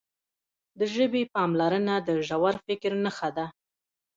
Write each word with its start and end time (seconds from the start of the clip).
د 0.79 0.81
ژبې 0.93 1.23
پاملرنه 1.33 1.95
د 2.07 2.09
ژور 2.27 2.55
فکر 2.65 2.91
نښه 3.03 3.29
ده. 3.37 3.45